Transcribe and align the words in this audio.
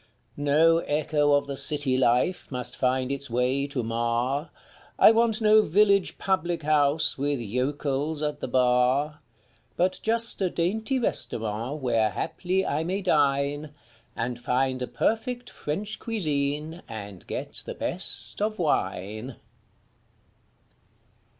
No 0.35 0.79
echo 0.79 1.33
of 1.33 1.45
the 1.45 1.55
city 1.55 1.95
life 1.95 2.47
must 2.51 2.75
find 2.75 3.11
its 3.11 3.29
way 3.29 3.67
to 3.67 3.83
mar, 3.83 4.49
I 4.97 5.11
want 5.11 5.41
no 5.41 5.61
village 5.61 6.17
public 6.17 6.63
house 6.63 7.19
with 7.19 7.39
yokels 7.39 8.23
at 8.23 8.39
the 8.39 8.47
bar; 8.47 9.19
But 9.77 9.99
just 10.01 10.41
a 10.41 10.49
dainty 10.49 10.97
restaurant 10.97 11.83
where 11.83 12.09
haply 12.09 12.65
I 12.65 12.83
may 12.83 13.03
dine, 13.03 13.75
And 14.15 14.39
find 14.39 14.81
a 14.81 14.87
perfect 14.87 15.51
French 15.51 15.99
cuisine 15.99 16.81
and 16.89 17.27
get 17.27 17.61
the 17.67 17.75
best 17.75 18.41
of 18.41 18.57
wine. 18.57 19.35